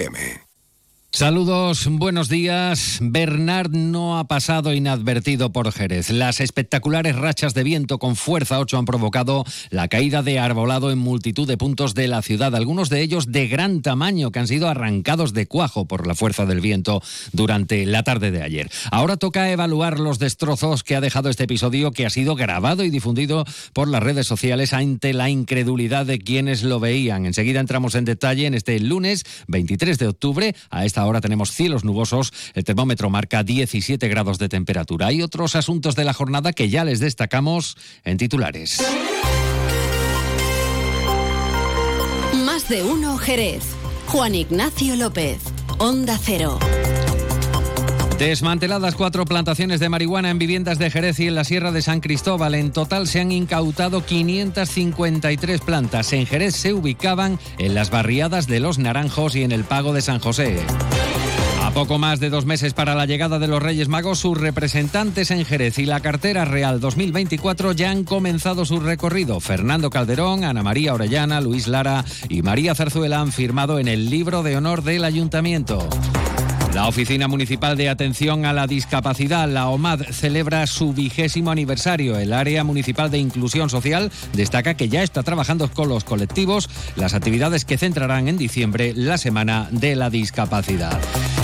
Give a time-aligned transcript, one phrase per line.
[0.00, 0.49] FM.
[1.20, 2.96] Saludos, buenos días.
[3.02, 6.08] Bernard no ha pasado inadvertido por Jerez.
[6.08, 10.96] Las espectaculares rachas de viento con fuerza 8 han provocado la caída de arbolado en
[10.96, 14.66] multitud de puntos de la ciudad, algunos de ellos de gran tamaño que han sido
[14.66, 18.70] arrancados de cuajo por la fuerza del viento durante la tarde de ayer.
[18.90, 22.88] Ahora toca evaluar los destrozos que ha dejado este episodio que ha sido grabado y
[22.88, 23.44] difundido
[23.74, 27.26] por las redes sociales ante la incredulidad de quienes lo veían.
[27.26, 31.82] Enseguida entramos en detalle en este lunes 23 de octubre a esta Ahora tenemos cielos
[31.82, 35.08] nubosos, el termómetro marca 17 grados de temperatura.
[35.08, 38.80] Hay otros asuntos de la jornada que ya les destacamos en titulares.
[42.44, 43.64] Más de uno Jerez.
[44.06, 45.40] Juan Ignacio López,
[45.78, 46.60] Onda Cero.
[48.20, 52.00] Desmanteladas cuatro plantaciones de marihuana en viviendas de Jerez y en la Sierra de San
[52.00, 52.54] Cristóbal.
[52.54, 56.12] En total se han incautado 553 plantas.
[56.12, 60.02] En Jerez se ubicaban en las barriadas de Los Naranjos y en el Pago de
[60.02, 60.58] San José.
[61.62, 65.30] A poco más de dos meses para la llegada de los Reyes Magos, sus representantes
[65.30, 69.40] en Jerez y la cartera Real 2024 ya han comenzado su recorrido.
[69.40, 74.42] Fernando Calderón, Ana María Orellana, Luis Lara y María Zarzuela han firmado en el libro
[74.42, 75.88] de honor del Ayuntamiento.
[76.74, 82.16] La Oficina Municipal de Atención a la Discapacidad, la OMAD, celebra su vigésimo aniversario.
[82.16, 87.14] El área municipal de inclusión social destaca que ya está trabajando con los colectivos las
[87.14, 91.00] actividades que centrarán en diciembre la Semana de la Discapacidad.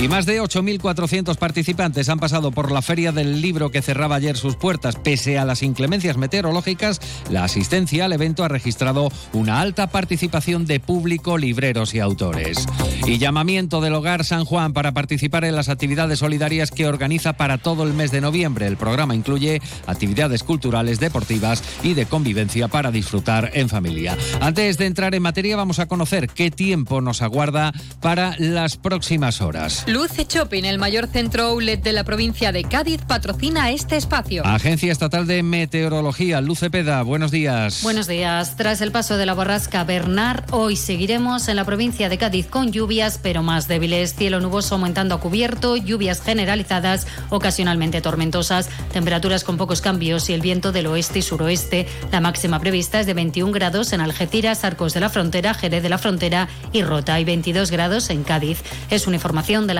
[0.00, 4.34] Y más de 8.400 participantes han pasado por la Feria del Libro que cerraba ayer
[4.38, 4.96] sus puertas.
[4.96, 10.80] Pese a las inclemencias meteorológicas, la asistencia al evento ha registrado una alta participación de
[10.80, 12.66] público, libreros y autores.
[13.04, 17.58] Y llamamiento del Hogar San Juan para participar en las actividades solidarias que organiza para
[17.58, 18.66] todo el mes de noviembre.
[18.66, 24.16] El programa incluye actividades culturales, deportivas y de convivencia para disfrutar en familia.
[24.40, 29.42] Antes de entrar en materia, vamos a conocer qué tiempo nos aguarda para las próximas
[29.42, 29.84] horas.
[29.90, 34.46] Luce Shopping, el mayor centro outlet de la provincia de Cádiz, patrocina este espacio.
[34.46, 37.82] Agencia Estatal de Meteorología, Luce Peda, buenos días.
[37.82, 38.56] Buenos días.
[38.56, 42.70] Tras el paso de la borrasca Bernard, hoy seguiremos en la provincia de Cádiz con
[42.70, 44.14] lluvias, pero más débiles.
[44.14, 50.40] Cielo nuboso aumentando a cubierto, lluvias generalizadas, ocasionalmente tormentosas, temperaturas con pocos cambios y el
[50.40, 51.88] viento del oeste y suroeste.
[52.12, 55.88] La máxima prevista es de 21 grados en Algeciras, Arcos de la Frontera, Jerez de
[55.88, 58.62] la Frontera y Rota y 22 grados en Cádiz.
[58.88, 59.79] Es una información de la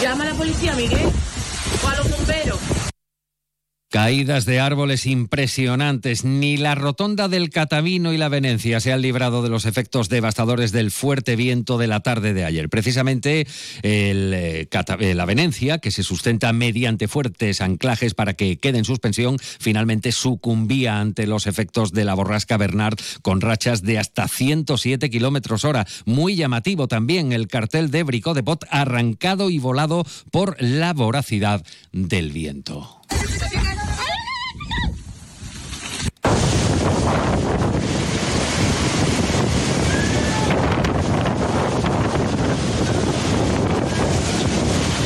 [0.00, 1.10] Llama a la policía, Miguel.
[1.84, 2.77] O a los bomberos.
[3.90, 6.22] Caídas de árboles impresionantes.
[6.22, 10.72] Ni la rotonda del Catavino y la Venencia se han librado de los efectos devastadores
[10.72, 12.68] del fuerte viento de la tarde de ayer.
[12.68, 13.46] Precisamente
[13.82, 19.38] eh, eh, la Venencia, que se sustenta mediante fuertes anclajes para que quede en suspensión,
[19.40, 25.64] finalmente sucumbía ante los efectos de la borrasca Bernard con rachas de hasta 107 kilómetros
[25.64, 25.86] hora.
[26.04, 31.64] Muy llamativo también el cartel de Bricot de Pot arrancado y volado por la voracidad
[31.92, 33.00] del viento.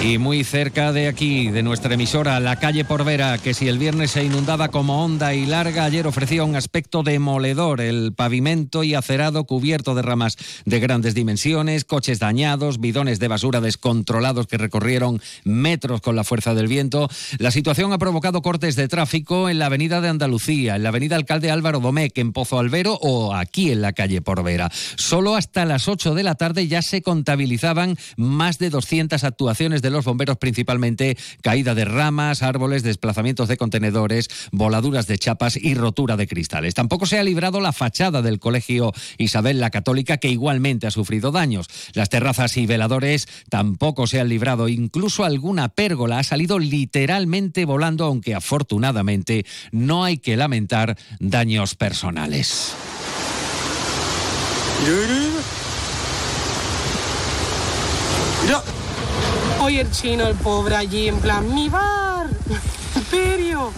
[0.05, 4.11] Y muy cerca de aquí, de nuestra emisora, la calle Porvera, que si el viernes
[4.11, 7.81] se inundaba como honda y larga, ayer ofrecía un aspecto demoledor.
[7.81, 13.61] El pavimento y acerado cubierto de ramas de grandes dimensiones, coches dañados, bidones de basura
[13.61, 17.09] descontrolados que recorrieron metros con la fuerza del viento.
[17.39, 21.15] La situación ha provocado cortes de tráfico en la avenida de Andalucía, en la avenida
[21.15, 24.69] Alcalde Álvaro Domecq, en Pozo Albero o aquí en la calle Porvera.
[24.97, 29.92] Solo hasta las 8 de la tarde ya se contabilizaban más de 200 actuaciones de
[29.93, 36.17] los bomberos principalmente caída de ramas, árboles, desplazamientos de contenedores, voladuras de chapas y rotura
[36.17, 36.75] de cristales.
[36.75, 41.31] Tampoco se ha librado la fachada del Colegio Isabel la Católica, que igualmente ha sufrido
[41.31, 41.69] daños.
[41.95, 44.69] Las terrazas y veladores tampoco se han librado.
[44.69, 52.75] Incluso alguna pérgola ha salido literalmente volando, aunque afortunadamente no hay que lamentar daños personales.
[59.79, 62.27] El chino, el pobre allí, en plan, mi bar,
[62.97, 63.73] imperio.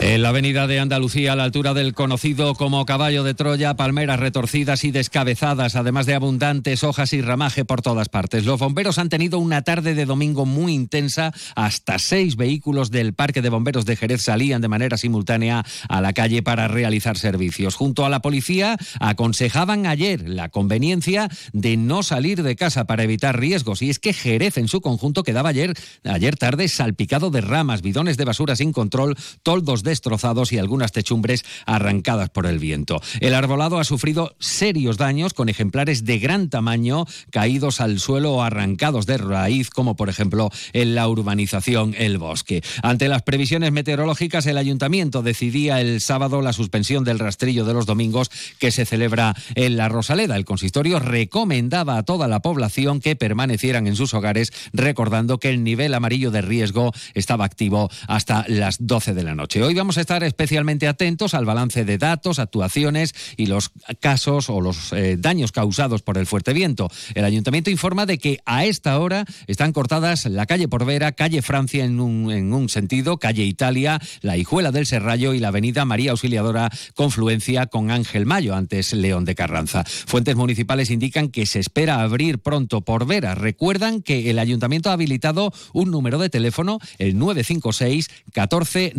[0.00, 4.18] En la avenida de Andalucía, a la altura del conocido como caballo de Troya, palmeras
[4.18, 8.44] retorcidas y descabezadas, además de abundantes hojas y ramaje por todas partes.
[8.44, 11.32] Los bomberos han tenido una tarde de domingo muy intensa.
[11.54, 16.12] Hasta seis vehículos del Parque de Bomberos de Jerez salían de manera simultánea a la
[16.12, 17.76] calle para realizar servicios.
[17.76, 23.38] Junto a la policía, aconsejaban ayer la conveniencia de no salir de casa para evitar
[23.38, 23.80] riesgos.
[23.80, 28.16] Y es que Jerez en su conjunto quedaba ayer, ayer tarde salpicado de ramas, bidones
[28.16, 33.00] de basura sin control, toldos destrozados y algunas techumbres arrancadas por el viento.
[33.20, 38.42] El arbolado ha sufrido serios daños con ejemplares de gran tamaño caídos al suelo o
[38.42, 42.62] arrancados de raíz, como por ejemplo en la urbanización El Bosque.
[42.82, 47.86] Ante las previsiones meteorológicas, el ayuntamiento decidía el sábado la suspensión del rastrillo de los
[47.86, 50.36] domingos que se celebra en la Rosaleda.
[50.36, 55.62] El consistorio recomendaba a toda la población que permanecieran en sus hogares, recordando que el
[55.62, 59.62] nivel amarillo de riesgo estaba activo hasta las 12 de la noche.
[59.62, 64.60] Hoy vamos a estar especialmente atentos al balance de datos, actuaciones y los casos o
[64.60, 66.90] los eh, daños causados por el fuerte viento.
[67.14, 71.84] El ayuntamiento informa de que a esta hora están cortadas la calle Porvera, calle Francia
[71.84, 76.12] en un, en un sentido, calle Italia, la Hijuela del Serrallo y la avenida María
[76.12, 79.84] Auxiliadora, confluencia con Ángel Mayo, antes León de Carranza.
[79.84, 83.34] Fuentes municipales indican que se espera abrir pronto Porvera.
[83.34, 88.92] Recuerdan que el ayuntamiento ha habilitado un número de teléfono, el 956 14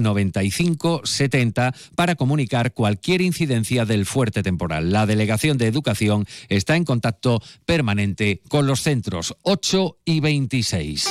[0.66, 4.92] 95 70 para comunicar cualquier incidencia del fuerte temporal.
[4.92, 11.10] La Delegación de Educación está en contacto permanente con los centros 8 y 26.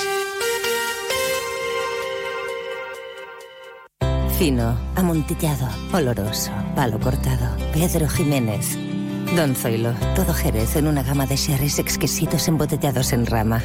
[4.38, 7.56] Fino, amontillado, oloroso, palo cortado.
[7.72, 8.76] Pedro Jiménez.
[9.36, 13.62] Don Zoilo, todo Jerez en una gama de sherries exquisitos embotellados en rama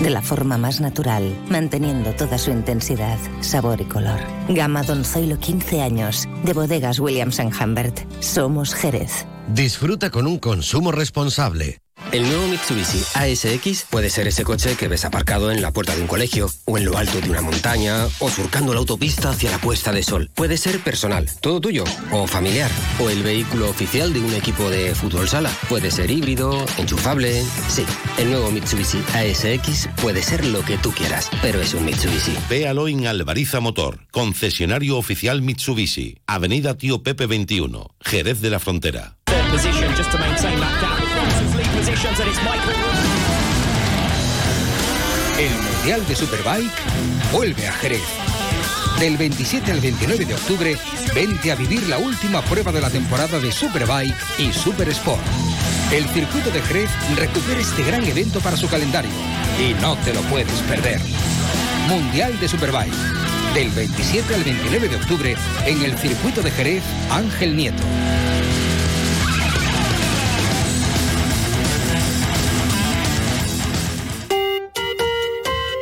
[0.00, 4.20] de la forma más natural, manteniendo toda su intensidad, sabor y color.
[4.48, 8.00] Gama Don Zoilo 15 años, de bodegas Williams⁇ Humbert.
[8.20, 9.26] Somos Jerez.
[9.48, 11.78] Disfruta con un consumo responsable.
[12.12, 16.02] El nuevo Mitsubishi ASX puede ser ese coche que ves aparcado en la puerta de
[16.02, 19.58] un colegio, o en lo alto de una montaña, o surcando la autopista hacia la
[19.58, 20.30] puesta de sol.
[20.34, 22.70] Puede ser personal, todo tuyo, o familiar,
[23.00, 25.50] o el vehículo oficial de un equipo de fútbol sala.
[25.68, 27.42] Puede ser híbrido, enchufable.
[27.68, 27.84] Sí,
[28.18, 32.36] el nuevo Mitsubishi ASX puede ser lo que tú quieras, pero es un Mitsubishi.
[32.48, 39.16] Véalo en Alvariza Motor, concesionario oficial Mitsubishi, Avenida Tío Pepe 21, Jerez de la Frontera.
[45.38, 46.72] El Mundial de Superbike
[47.32, 48.02] vuelve a Jerez.
[48.98, 50.78] Del 27 al 29 de octubre,
[51.14, 55.22] vente a vivir la última prueba de la temporada de Superbike y Super Sport.
[55.92, 59.10] El circuito de Jerez recupera este gran evento para su calendario
[59.60, 61.00] y no te lo puedes perder.
[61.88, 62.94] Mundial de Superbike.
[63.54, 65.36] Del 27 al 29 de octubre
[65.66, 67.82] en el circuito de Jerez Ángel Nieto.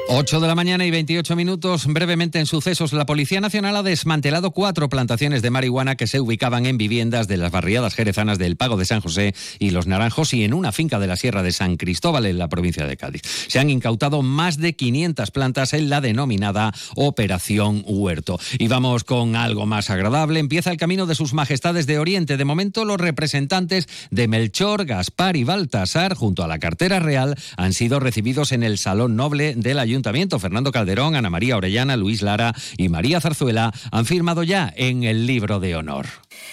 [0.07, 1.87] 8 de la mañana y 28 minutos.
[1.87, 6.67] Brevemente en sucesos, la Policía Nacional ha desmantelado cuatro plantaciones de marihuana que se ubicaban
[6.67, 10.45] en viviendas de las barriadas jerezanas del Pago de San José y Los Naranjos y
[10.45, 13.23] en una finca de la Sierra de San Cristóbal en la provincia de Cádiz.
[13.49, 18.39] Se han incautado más de 500 plantas en la denominada Operación Huerto.
[18.59, 20.39] Y vamos con algo más agradable.
[20.39, 22.37] Empieza el camino de sus majestades de Oriente.
[22.37, 27.73] De momento, los representantes de Melchor, Gaspar y Baltasar, junto a la cartera real, han
[27.73, 32.89] sido recibidos en el Salón Noble del Fernando Calderón, Ana María Orellana, Luis Lara y
[32.89, 36.07] María Zarzuela han firmado ya en el libro de honor.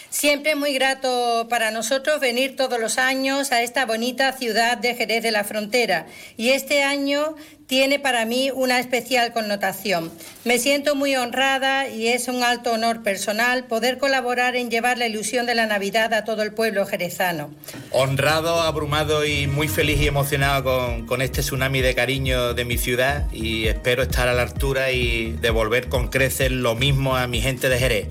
[0.10, 4.96] Siempre es muy grato para nosotros venir todos los años a esta bonita ciudad de
[4.96, 6.06] Jerez de la Frontera
[6.38, 7.36] y este año
[7.72, 10.12] tiene para mí una especial connotación.
[10.44, 15.08] Me siento muy honrada y es un alto honor personal poder colaborar en llevar la
[15.08, 17.50] ilusión de la Navidad a todo el pueblo jerezano.
[17.92, 23.32] Honrado, abrumado y muy feliz y emocionado con, este tsunami de cariño de mi ciudad
[23.32, 27.70] y espero estar a la altura y devolver con creces lo mismo a mi gente
[27.70, 28.08] de Jerez.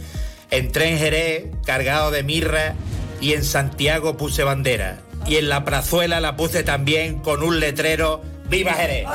[0.50, 2.76] Entré en Jerez cargado de mirra
[3.20, 5.02] y en Santiago puse bandera.
[5.26, 9.06] Y en la prazuela la puse también con un letrero ¡Viva Jerez!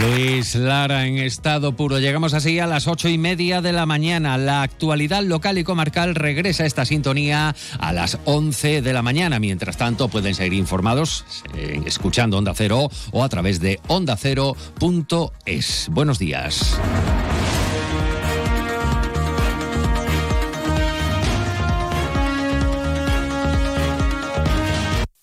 [0.00, 1.98] Luis Lara en estado puro.
[1.98, 4.38] Llegamos así a las ocho y media de la mañana.
[4.38, 9.38] La actualidad local y comarcal regresa a esta sintonía a las once de la mañana.
[9.38, 15.88] Mientras tanto, pueden seguir informados eh, escuchando Onda Cero o a través de ondacero.es.
[15.90, 16.78] Buenos días.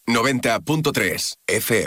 [0.07, 1.83] ...90.3 FM.